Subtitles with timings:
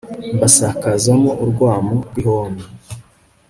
[0.35, 2.63] mbasakazamo urwamo rw'ihoni